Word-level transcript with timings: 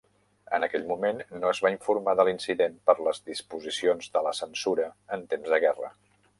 En 0.57 0.63
aquell 0.67 0.85
moment 0.91 1.19
no 1.41 1.51
es 1.55 1.59
va 1.65 1.71
informar 1.73 2.15
de 2.21 2.25
l'incident 2.29 2.79
per 2.89 2.97
les 3.09 3.21
disposicions 3.33 4.11
de 4.17 4.27
la 4.29 4.35
censura 4.41 4.91
en 5.19 5.31
temps 5.35 5.57
de 5.57 5.65
guerra. 5.69 5.97